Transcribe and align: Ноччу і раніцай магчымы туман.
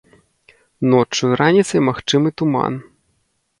Ноччу 0.93 1.29
і 1.35 1.37
раніцай 1.43 1.85
магчымы 1.91 2.35
туман. 2.43 2.73